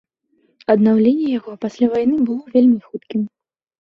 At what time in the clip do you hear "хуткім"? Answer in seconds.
2.87-3.21